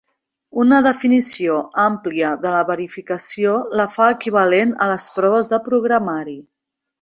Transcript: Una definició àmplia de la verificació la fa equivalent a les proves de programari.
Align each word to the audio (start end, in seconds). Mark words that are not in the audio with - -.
Una 0.61 0.77
definició 0.85 1.57
àmplia 1.83 2.31
de 2.45 2.53
la 2.55 2.61
verificació 2.69 3.53
la 3.81 3.85
fa 3.97 4.09
equivalent 4.15 4.73
a 4.87 4.89
les 4.95 5.07
proves 5.19 5.51
de 5.53 5.61
programari. 5.69 6.35